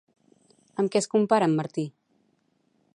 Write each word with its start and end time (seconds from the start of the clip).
Amb 0.83 0.93
què 0.95 1.01
es 1.03 1.09
compara 1.13 1.51
en 1.51 1.55
Martí? 1.61 1.87